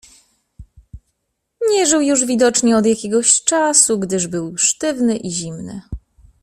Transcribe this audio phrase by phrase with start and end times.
[1.69, 5.81] "Nie żył już widocznie od jakiegoś czasu, gdyż był sztywny i zimny."